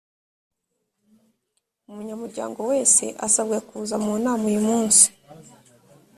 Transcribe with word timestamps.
umunyamuryango 1.89 2.59
wese 2.71 3.03
asabwe 3.25 3.57
kuza 3.67 3.95
mu 4.03 4.11
nama 4.23 4.43
uyu 4.51 4.61
munsi 4.69 5.05